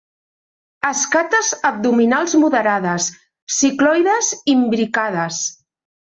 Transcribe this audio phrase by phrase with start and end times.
[0.91, 3.09] Escates abdominals moderades,
[3.57, 5.43] cicloides, imbricades.